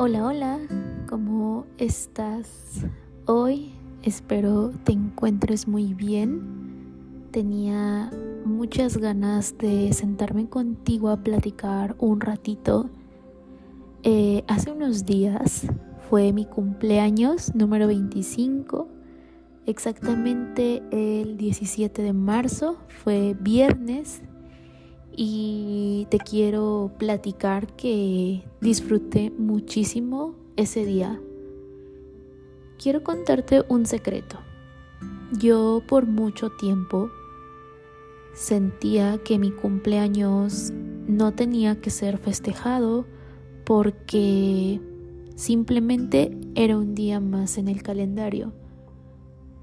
[0.00, 0.60] Hola, hola,
[1.08, 2.84] ¿cómo estás
[3.26, 3.72] hoy?
[4.04, 7.26] Espero te encuentres muy bien.
[7.32, 8.08] Tenía
[8.44, 12.90] muchas ganas de sentarme contigo a platicar un ratito.
[14.04, 15.66] Eh, hace unos días
[16.08, 18.86] fue mi cumpleaños número 25,
[19.66, 24.22] exactamente el 17 de marzo, fue viernes
[25.20, 31.20] y te quiero platicar que disfruté muchísimo ese día.
[32.80, 34.38] Quiero contarte un secreto.
[35.32, 37.10] Yo por mucho tiempo
[38.32, 40.70] sentía que mi cumpleaños
[41.08, 43.04] no tenía que ser festejado
[43.64, 44.80] porque
[45.34, 48.52] simplemente era un día más en el calendario.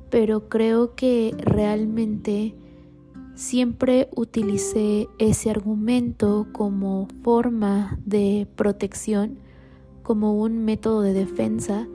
[0.10, 2.56] Pero creo que realmente
[3.36, 9.40] Siempre utilicé ese argumento como forma de protección,
[10.04, 11.86] como un método de defensa,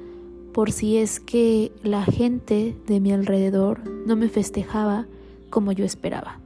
[0.52, 5.06] por si es que la gente de mi alrededor no me festejaba
[5.48, 6.40] como yo esperaba.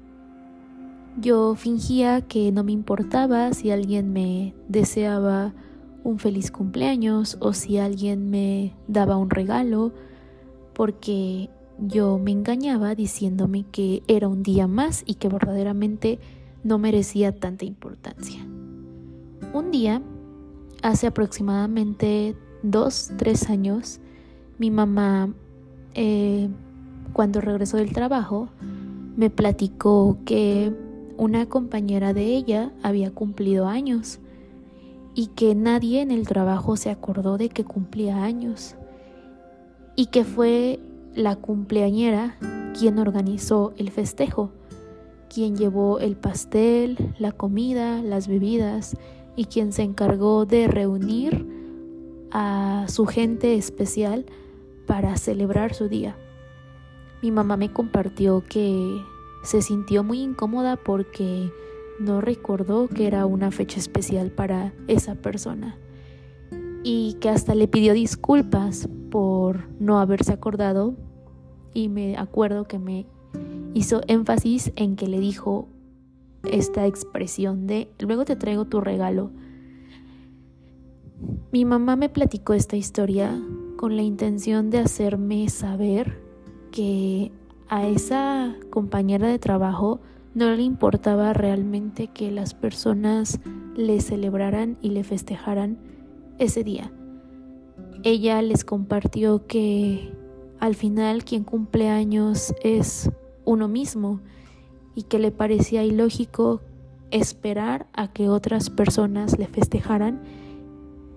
[1.20, 5.54] Yo fingía que no me importaba si alguien me deseaba
[6.04, 9.92] un feliz cumpleaños o si alguien me daba un regalo,
[10.72, 16.18] porque yo me engañaba diciéndome que era un día más y que verdaderamente
[16.62, 18.46] no merecía tanta importancia.
[19.52, 20.02] Un día,
[20.82, 24.00] hace aproximadamente dos, tres años,
[24.58, 25.32] mi mamá,
[25.94, 26.48] eh,
[27.12, 28.48] cuando regresó del trabajo,
[29.16, 30.72] me platicó que
[31.16, 34.18] una compañera de ella había cumplido años
[35.14, 38.74] y que nadie en el trabajo se acordó de que cumplía años
[39.94, 40.80] y que fue
[41.14, 42.36] la cumpleañera
[42.78, 44.50] quien organizó el festejo,
[45.32, 48.96] quien llevó el pastel, la comida, las bebidas
[49.36, 51.46] y quien se encargó de reunir
[52.30, 54.26] a su gente especial
[54.86, 56.16] para celebrar su día.
[57.22, 59.00] Mi mamá me compartió que
[59.44, 61.50] se sintió muy incómoda porque
[62.00, 65.78] no recordó que era una fecha especial para esa persona
[66.84, 70.94] y que hasta le pidió disculpas por no haberse acordado
[71.72, 73.06] y me acuerdo que me
[73.72, 75.66] hizo énfasis en que le dijo
[76.44, 79.30] esta expresión de luego te traigo tu regalo.
[81.50, 83.40] Mi mamá me platicó esta historia
[83.78, 86.20] con la intención de hacerme saber
[86.70, 87.32] que
[87.68, 90.00] a esa compañera de trabajo
[90.34, 93.40] no le importaba realmente que las personas
[93.74, 95.93] le celebraran y le festejaran
[96.38, 96.92] ese día.
[98.02, 100.12] Ella les compartió que
[100.60, 103.10] al final quien cumple años es
[103.44, 104.20] uno mismo
[104.94, 106.60] y que le parecía ilógico
[107.10, 110.22] esperar a que otras personas le festejaran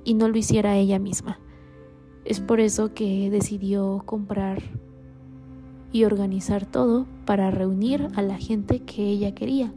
[0.03, 1.39] y no lo hiciera ella misma.
[2.25, 4.61] Es por eso que decidió comprar
[5.91, 9.73] y organizar todo para reunir a la gente que ella quería.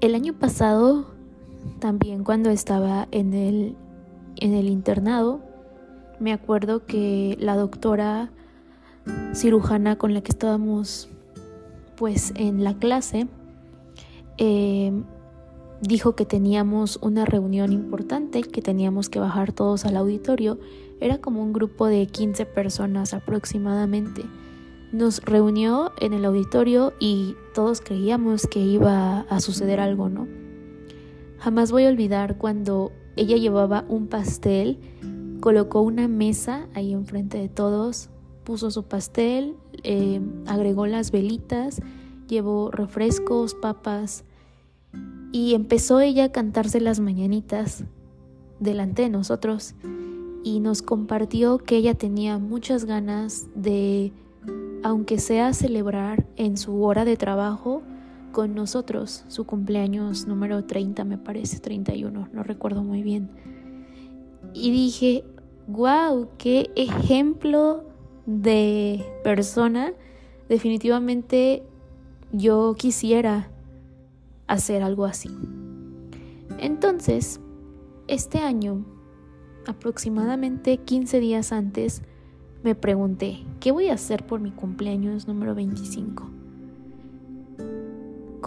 [0.00, 1.15] El año pasado
[1.78, 3.76] también cuando estaba en el,
[4.36, 5.40] en el internado,
[6.18, 8.30] me acuerdo que la doctora
[9.34, 11.08] cirujana con la que estábamos
[11.96, 13.28] pues en la clase
[14.38, 14.92] eh,
[15.80, 20.58] dijo que teníamos una reunión importante, que teníamos que bajar todos al auditorio.
[21.00, 24.24] Era como un grupo de 15 personas aproximadamente.
[24.92, 30.45] Nos reunió en el auditorio y todos creíamos que iba a suceder algo, ¿no?
[31.46, 34.80] Jamás voy a olvidar cuando ella llevaba un pastel,
[35.38, 38.10] colocó una mesa ahí enfrente de todos,
[38.42, 39.54] puso su pastel,
[39.84, 41.80] eh, agregó las velitas,
[42.26, 44.24] llevó refrescos, papas
[45.30, 47.84] y empezó ella a cantarse las mañanitas
[48.58, 49.76] delante de nosotros.
[50.42, 54.12] Y nos compartió que ella tenía muchas ganas de,
[54.82, 57.82] aunque sea celebrar en su hora de trabajo,
[58.36, 63.30] con nosotros, su cumpleaños número 30 me parece, 31, no recuerdo muy bien.
[64.52, 65.24] Y dije,
[65.66, 67.84] wow, qué ejemplo
[68.26, 69.94] de persona.
[70.50, 71.62] Definitivamente
[72.30, 73.48] yo quisiera
[74.48, 75.30] hacer algo así.
[76.58, 77.40] Entonces,
[78.06, 78.84] este año,
[79.66, 82.02] aproximadamente 15 días antes,
[82.62, 86.36] me pregunté, ¿qué voy a hacer por mi cumpleaños número 25?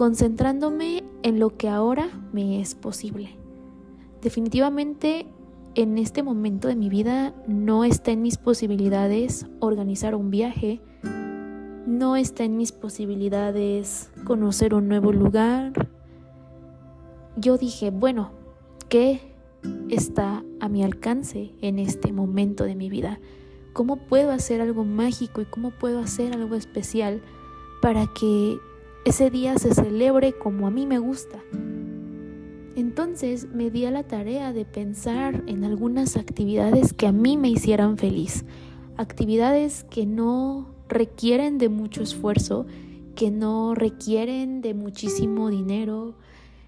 [0.00, 3.36] Concentrándome en lo que ahora me es posible.
[4.22, 5.26] Definitivamente
[5.74, 10.80] en este momento de mi vida no está en mis posibilidades organizar un viaje,
[11.86, 15.90] no está en mis posibilidades conocer un nuevo lugar.
[17.36, 18.30] Yo dije, bueno,
[18.88, 19.20] ¿qué
[19.90, 23.20] está a mi alcance en este momento de mi vida?
[23.74, 27.20] ¿Cómo puedo hacer algo mágico y cómo puedo hacer algo especial
[27.82, 28.58] para que
[29.04, 31.38] ese día se celebre como a mí me gusta?
[32.76, 37.48] Entonces me di a la tarea de pensar en algunas actividades que a mí me
[37.48, 38.44] hicieran feliz,
[38.96, 42.66] actividades que no requieren de mucho esfuerzo,
[43.14, 46.14] que no requieren de muchísimo dinero,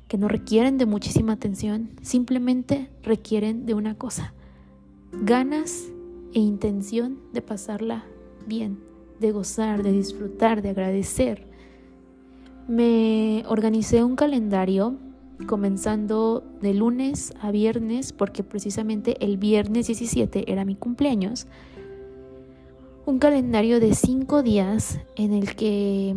[0.09, 4.35] que no requieren de muchísima atención, simplemente requieren de una cosa,
[5.13, 5.89] ganas
[6.35, 8.05] e intención de pasarla
[8.47, 8.79] bien,
[9.21, 11.52] de gozar, de disfrutar, de agradecer.
[12.69, 14.97] Me organicé un calendario
[15.47, 21.47] comenzando de lunes a viernes, porque precisamente el viernes 17 era mi cumpleaños.
[23.05, 26.17] Un calendario de cinco días en el que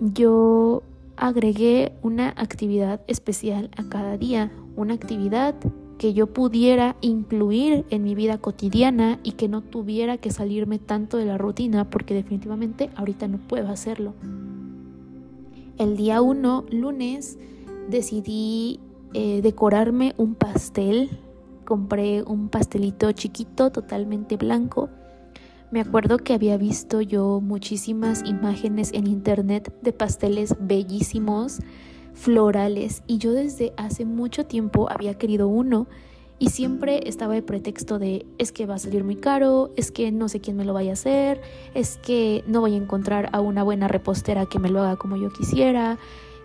[0.00, 0.82] yo
[1.16, 5.54] agregué una actividad especial a cada día, una actividad
[5.98, 11.16] que yo pudiera incluir en mi vida cotidiana y que no tuviera que salirme tanto
[11.16, 14.12] de la rutina porque definitivamente ahorita no puedo hacerlo.
[15.78, 17.38] El día 1, lunes,
[17.88, 18.80] decidí
[19.14, 21.10] eh, decorarme un pastel.
[21.64, 24.88] Compré un pastelito chiquito, totalmente blanco
[25.72, 31.58] me acuerdo que había visto yo muchísimas imágenes en internet de pasteles bellísimos,
[32.14, 35.88] florales, y yo desde hace mucho tiempo había querido uno
[36.38, 40.12] y siempre estaba el pretexto de es que va a salir muy caro, es que
[40.12, 41.40] no sé quién me lo vaya a hacer,
[41.74, 45.16] es que no voy a encontrar a una buena repostera que me lo haga como
[45.16, 45.98] yo quisiera,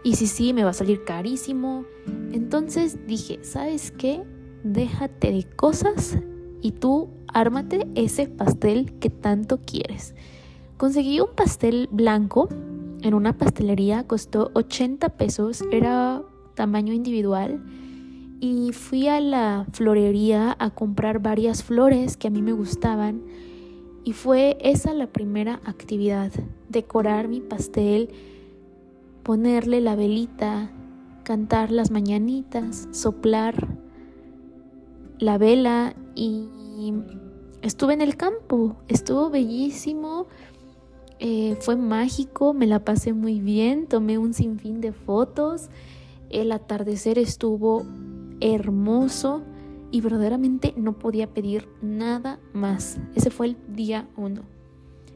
[0.04, 1.86] y si sí, me va a salir carísimo.
[2.32, 4.24] Entonces dije, ¿sabes qué?
[4.64, 6.18] Déjate de cosas
[6.62, 10.16] y tú ármate ese pastel que tanto quieres.
[10.78, 12.50] Conseguí un pastel blanco
[13.02, 16.24] en una pastelería, costó 80 pesos, era
[16.56, 17.64] tamaño individual
[18.42, 23.22] y fui a la florería a comprar varias flores que a mí me gustaban
[24.04, 26.32] y fue esa la primera actividad,
[26.68, 28.10] decorar mi pastel,
[29.22, 30.72] ponerle la velita,
[31.24, 33.68] cantar las mañanitas, soplar
[35.20, 36.48] la vela y
[37.62, 40.26] estuve en el campo, estuvo bellísimo,
[41.20, 45.70] eh, fue mágico, me la pasé muy bien, tomé un sinfín de fotos,
[46.32, 47.86] el atardecer estuvo
[48.42, 49.44] hermoso
[49.92, 53.00] y verdaderamente no podía pedir nada más.
[53.16, 54.42] Ese fue el día uno.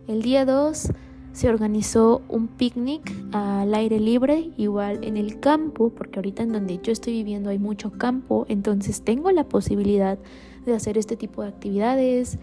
[0.07, 0.91] El día dos
[1.31, 6.79] se organizó un picnic al aire libre, igual en el campo, porque ahorita en donde
[6.81, 10.17] yo estoy viviendo hay mucho campo, entonces tengo la posibilidad
[10.65, 12.39] de hacer este tipo de actividades.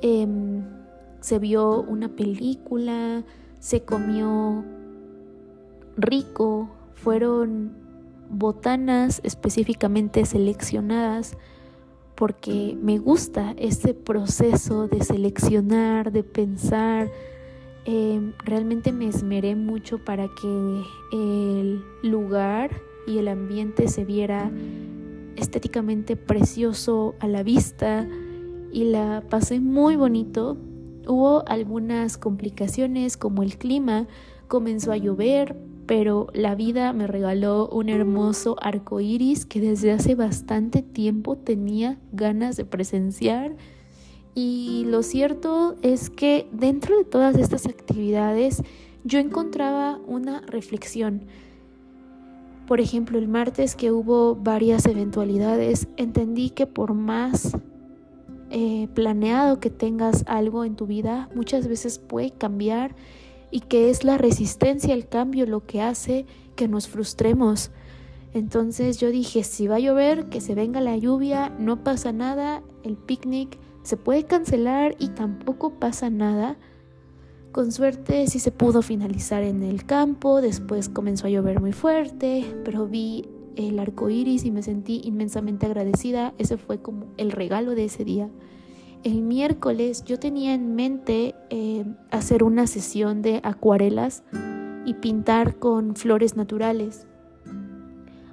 [0.00, 0.62] Em,
[1.20, 3.24] se vio una película,
[3.58, 4.64] se comió
[5.98, 7.72] rico, fueron
[8.30, 11.36] botanas específicamente seleccionadas
[12.14, 17.10] porque me gusta este proceso de seleccionar, de pensar,
[17.86, 20.82] Em, realmente me esmeré mucho para que
[21.12, 22.70] el lugar
[23.06, 24.50] y el ambiente se viera
[25.36, 28.06] estéticamente precioso a la vista
[28.70, 30.58] y la pasé muy bonito.
[31.06, 34.06] Hubo algunas complicaciones como el clima,
[34.46, 35.56] comenzó a llover,
[35.90, 41.98] pero la vida me regaló un hermoso arco iris que desde hace bastante tiempo tenía
[42.12, 43.56] ganas de presenciar
[44.32, 48.62] y lo cierto es que dentro de todas estas actividades
[49.02, 51.22] yo encontraba una reflexión.
[52.68, 57.56] Por ejemplo, el martes que hubo varias eventualidades, entendí que por más
[58.50, 62.94] eh, planeado que tengas algo en tu vida, muchas veces puede cambiar
[63.50, 66.26] y que es la resistencia al cambio lo que hace
[66.56, 67.70] que nos frustremos.
[68.32, 72.62] Entonces yo dije, si va a llover, que se venga la lluvia, no pasa nada,
[72.84, 76.56] el picnic se puede cancelar y tampoco pasa nada.
[77.50, 82.44] Con suerte sí se pudo finalizar en el campo, después comenzó a llover muy fuerte,
[82.64, 86.32] pero vi el arco iris y me sentí inmensamente agradecida.
[86.38, 88.30] Ese fue como el regalo de ese día.
[89.02, 94.24] El miércoles yo tenía en mente eh, hacer una sesión de acuarelas
[94.84, 97.06] y pintar con flores naturales.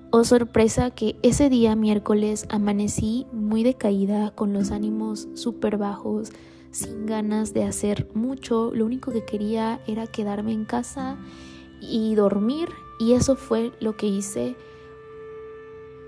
[0.10, 6.34] Oh sorpresa que ese día miércoles amanecí muy decaída, con los ánimos súper bajos,
[6.72, 8.72] sin ganas de hacer mucho.
[8.74, 11.18] Lo único que quería era quedarme en casa
[11.80, 12.68] y dormir
[13.00, 14.58] y eso fue lo que hice.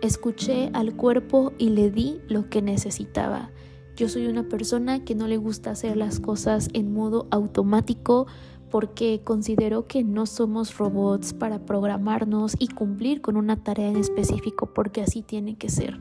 [0.01, 3.51] Escuché al cuerpo y le di lo que necesitaba.
[3.99, 8.27] Yo soy una persona que no le gusta hacer las cosas en modo automático
[8.71, 14.67] porque considero que no somos robots para programarnos y cumplir con una tarea en específico
[14.73, 15.99] porque así tiene que ser.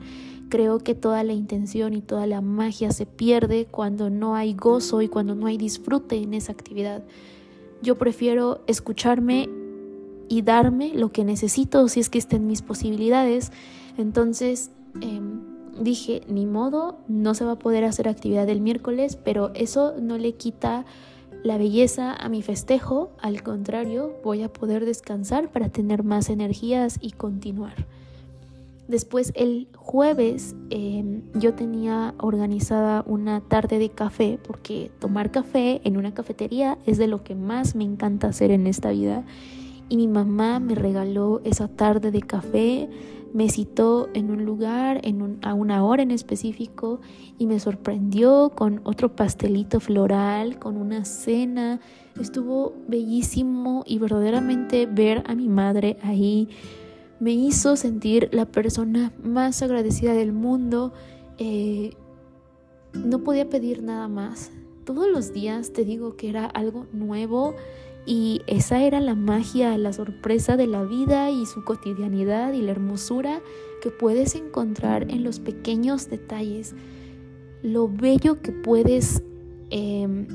[0.49, 5.03] creo que toda la intención y toda la magia se pierde cuando no hay gozo
[5.03, 7.03] y cuando no hay disfrute en esa actividad.
[7.83, 9.49] Yo prefiero escucharme
[10.29, 13.51] y darme lo que necesito si es que estén mis posibilidades.
[13.97, 19.51] Entonces em, dije, ni modo, no se va a poder hacer actividad el miércoles, pero
[19.55, 20.85] eso no le quita
[21.45, 26.99] la belleza a mi festejo, al contrario, voy a poder descansar para tener más energías
[27.01, 27.87] y continuar.
[28.89, 35.99] Después el jueves em, yo tenía organizada una tarde de café porque tomar café en
[35.99, 39.25] una cafetería es de lo que más me encanta hacer en esta vida.
[39.91, 42.89] Y mi mamá me regaló esa tarde de café,
[43.33, 47.01] me citó en un lugar en a una hora en específico
[47.39, 51.81] y me sorprendió con otro pastelito floral, con una cena.
[52.21, 56.49] Estuvo bellísimo y verdaderamente ver a mi madre ahí
[57.21, 60.93] me hizo sentir la persona más agradecida del mundo.
[61.39, 61.95] Eh,
[62.93, 64.51] no podía pedir nada más.
[64.85, 67.55] Todos los días te digo que era algo nuevo
[68.09, 72.71] y esa era la magia, la sorpresa de la vida y su cotidianidad y la
[72.71, 73.43] hermosura
[73.83, 76.75] que puedes encontrar en los pequeños detalles.
[77.63, 79.23] Lo bello que puedes
[79.69, 80.27] em,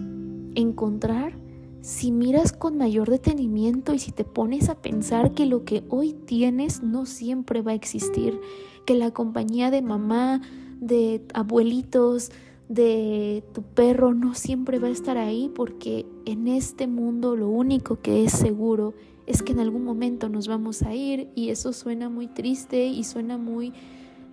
[0.53, 1.35] encontrar
[1.81, 6.13] si miras con mayor detenimiento y si te pones a pensar que lo que hoy
[6.13, 8.39] tienes no siempre va a existir,
[8.85, 10.41] que la compañía de mamá,
[10.79, 12.29] de abuelitos,
[12.69, 17.99] de tu perro no siempre va a estar ahí porque en este mundo lo único
[18.01, 18.93] que es seguro
[19.27, 23.03] es que en algún momento nos vamos a ir y eso suena muy triste y
[23.03, 23.73] suena muy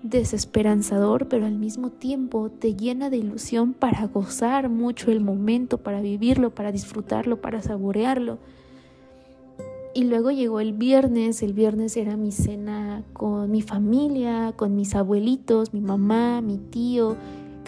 [0.02, 6.00] desesperanzador, pero al mismo tiempo te llena de ilusión para gozar mucho el momento, para
[6.00, 8.38] vivirlo, para disfrutarlo, para saborearlo.
[9.92, 14.94] Y luego llegó el viernes, el viernes era mi cena con mi familia, con mis
[14.94, 17.16] abuelitos, mi mamá, mi tío,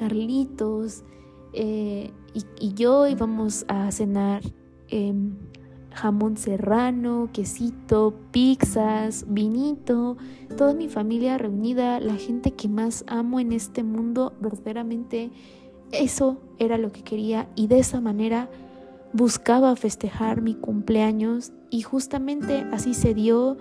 [0.02, 1.04] Carlitos,
[1.52, 2.10] eh,
[2.58, 4.42] y, yo íbamos a cenar
[4.88, 5.36] em,
[5.94, 10.16] jamón serrano, quesito, pizzas, vinito,
[10.56, 15.30] toda mi familia reunida, la gente que más amo en este mundo, verdaderamente
[15.92, 18.50] eso era lo que quería y de esa manera
[19.12, 23.56] buscaba festejar mi cumpleaños y justamente así se dio.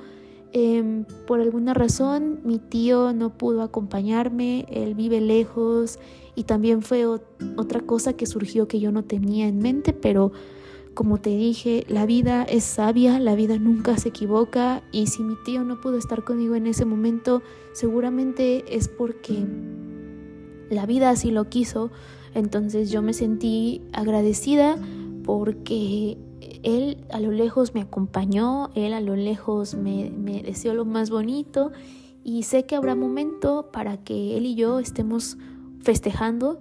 [0.53, 5.97] Em, por alguna razón mi tío no pudo acompañarme, él vive lejos
[6.35, 10.33] y también fue otra cosa que surgió que yo no tenía en mente, pero
[10.93, 15.35] como te dije, la vida es sabia, la vida nunca se equivoca y si mi
[15.45, 17.41] tío no pudo estar conmigo en ese momento,
[17.71, 19.45] seguramente es porque
[20.69, 21.91] la vida así lo quiso.
[22.33, 24.77] Entonces yo me sentí agradecida
[25.23, 26.17] porque
[26.63, 30.11] él a lo lejos me acompañó, él a lo lejos me,
[30.43, 31.71] deseó lo más bonito
[32.23, 35.37] y sé que habrá momento para que él y yo estemos
[35.81, 36.59] festejando,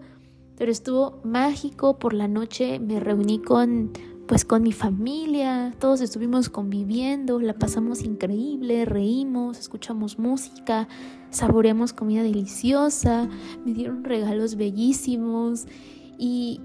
[0.56, 3.92] pero estuvo mágico por la noche, me reuní con
[4.26, 10.86] pues con mi familia, todos estuvimos conviviendo, la pasamos increíble, reímos, escuchamos música,
[11.30, 13.28] saboreamos comida deliciosa,
[13.64, 15.66] me dieron regalos bellísimos
[16.16, 16.60] y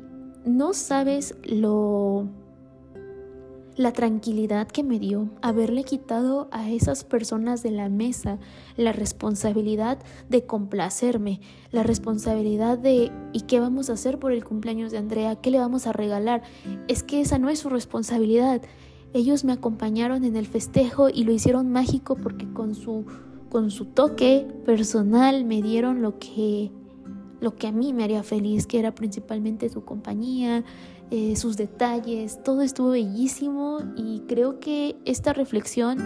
[0.45, 2.29] no sabes lo
[3.75, 8.39] la tranquilidad que me dio haberle quitado a esas personas de la mesa
[8.77, 11.41] la responsabilidad de complacerme,
[11.72, 15.36] la responsabilidad de ¿y qué vamos a hacer por el cumpleaños de Andrea?
[15.36, 16.44] ¿Qué le vamos a regalar?
[16.88, 18.62] Es que esa no es su responsabilidad.
[19.13, 23.05] Ellos me acompañaron en el festejo y lo hicieron mágico porque con su
[23.50, 26.72] con su toque personal me dieron lo que
[27.39, 30.63] lo que a mí me haría feliz, que era principalmente su compañía,
[31.12, 36.00] eh, sus detalles, todo estuvo bellísimo y creo que esta reflexión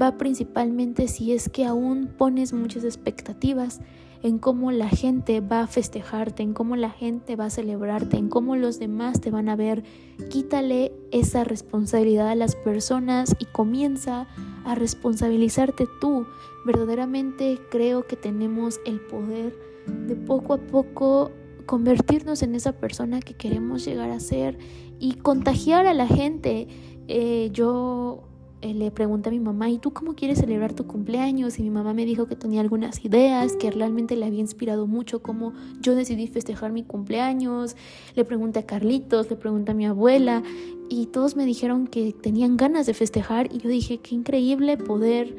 [0.00, 3.80] va principalmente si es que aún pones muchas expectativas
[4.22, 8.28] en cómo la gente va a festejarte, en cómo la gente va a celebrarte, en
[8.28, 9.84] cómo los demás te van a ver.
[10.30, 14.26] Quítale esa responsabilidad a las personas y comienza
[14.64, 16.26] a responsabilizarte tú.
[16.64, 21.30] Verdaderamente creo que tenemos el poder de poco a poco
[21.66, 24.58] convertirnos en esa persona que queremos llegar a ser
[24.98, 26.68] y contagiar a la gente.
[27.08, 28.22] Eh, yo
[28.62, 31.58] eh, le pregunté a mi mamá, ¿y tú cómo quieres celebrar tu cumpleaños?
[31.58, 35.22] Y mi mamá me dijo que tenía algunas ideas, que realmente le había inspirado mucho
[35.22, 37.76] cómo yo decidí festejar mi cumpleaños.
[38.14, 40.42] Le pregunté a Carlitos, le pregunté a mi abuela
[40.88, 45.36] y todos me dijeron que tenían ganas de festejar y yo dije, qué increíble poder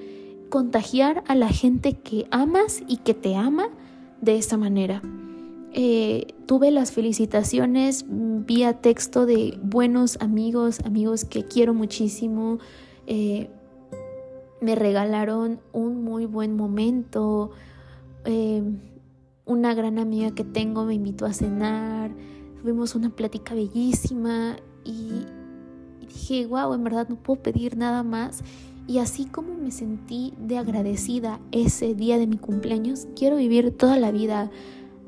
[0.50, 3.69] contagiar a la gente que amas y que te ama
[4.22, 5.01] de esta manera.
[5.79, 12.57] Eh, tuve las felicitaciones vía texto de buenos amigos, amigos que quiero muchísimo.
[13.05, 13.48] Eh,
[14.60, 17.51] me regalaron un muy buen momento.
[18.25, 18.63] Eh,
[19.46, 22.10] una gran amiga que tengo me invitó a cenar,
[22.60, 25.27] tuvimos una plática bellísima y,
[26.00, 28.43] dije, wow, en verdad no puedo pedir nada más.
[28.88, 33.98] Y así como me sentí de agradecida ese día de mi cumpleaños, quiero vivir toda
[33.98, 34.50] la vida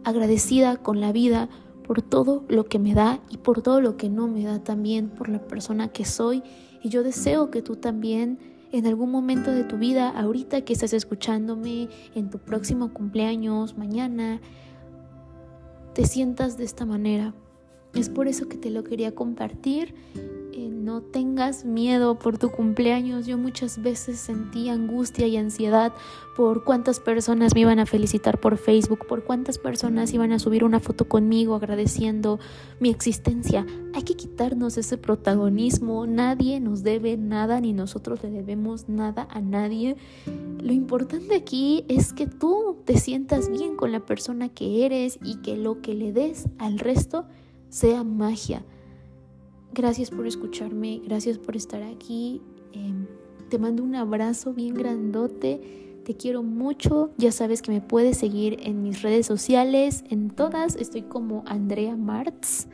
[0.03, 1.49] agradecida con la vida
[1.85, 5.09] por todo lo que me da y por todo lo que no me da también,
[5.09, 6.43] por la persona que soy.
[6.83, 8.37] Y yo deseo que tú también
[8.71, 14.39] en algún momento de tu vida, ahorita que estás escuchándome, en tu próximo cumpleaños, mañana,
[15.93, 17.33] te sientas de esta manera.
[17.95, 19.95] Es por eso que te lo quería compartir
[20.67, 23.25] no tengas miedo por tu cumpleaños.
[23.25, 25.93] Yo muchas veces sentí angustia y ansiedad
[26.35, 30.63] por cuántas personas me iban a felicitar por Facebook, por cuántas personas iban a subir
[30.63, 32.39] una foto conmigo agradeciendo
[32.79, 33.65] mi existencia.
[33.93, 36.05] Hay que quitarnos ese protagonismo.
[36.05, 39.95] Nadie nos debe nada ni nosotros le debemos nada a nadie.
[40.61, 45.37] Lo importante aquí es que tú te sientas bien con la persona que eres y
[45.37, 47.25] que lo que le des al resto
[47.69, 48.63] sea magia.
[49.73, 52.41] Gracias por escucharme, gracias por estar aquí.
[52.73, 53.05] Em,
[53.49, 56.01] te mando un abrazo bien grandote.
[56.05, 57.11] Te quiero mucho.
[57.17, 60.03] Ya sabes que me puedes seguir en mis redes sociales.
[60.09, 62.67] En todas estoy como Andrea Martz.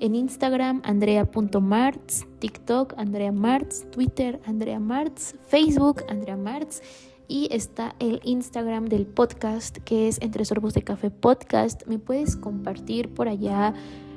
[0.00, 2.26] En Instagram, andrea.martz.
[2.38, 3.84] TikTok, Andrea Martz.
[3.90, 5.34] Twitter, Andrea Martz.
[5.46, 6.82] Facebook, Andrea Martz.
[7.26, 11.84] Y está el Instagram del podcast, que es Entre Sorbos de Café Podcast.
[11.86, 13.74] Me puedes compartir por allá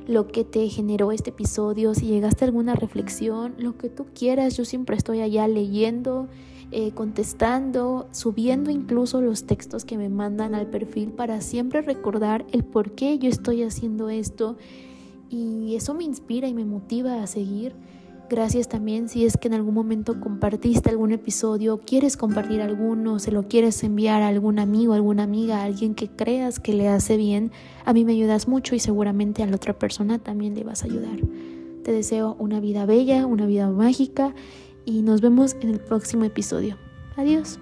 [0.07, 4.57] lo que te generó este episodio, si llegaste a alguna reflexión, lo que tú quieras.
[4.57, 6.27] Yo siempre estoy allá leyendo,
[6.71, 12.63] eh, contestando, subiendo incluso los textos que me mandan al perfil para siempre recordar el
[12.63, 14.57] por qué yo estoy haciendo esto.
[15.29, 17.73] Y eso me inspira y me motiva a seguir.
[18.31, 23.29] Gracias también si es que en algún momento compartiste algún episodio, quieres compartir alguno, se
[23.29, 27.17] lo quieres enviar a algún amigo, alguna amiga, a alguien que creas que le hace
[27.17, 27.51] bien.
[27.83, 30.85] A mí me ayudas mucho y seguramente a la otra persona también le vas a
[30.85, 31.19] ayudar.
[31.83, 34.33] Te deseo una vida bella, una vida mágica
[34.85, 36.77] y nos vemos en el próximo episodio.
[37.17, 37.59] Adiós.